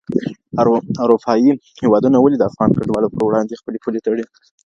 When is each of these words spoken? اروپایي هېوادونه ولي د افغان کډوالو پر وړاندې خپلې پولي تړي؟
اروپایي 1.03 1.51
هېوادونه 1.81 2.17
ولي 2.19 2.37
د 2.39 2.43
افغان 2.49 2.69
کډوالو 2.77 3.11
پر 3.13 3.21
وړاندې 3.25 3.59
خپلې 3.61 3.77
پولي 3.83 3.99
تړي؟ 4.05 4.23